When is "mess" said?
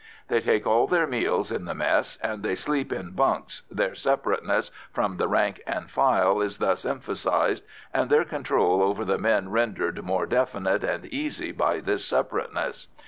1.75-2.17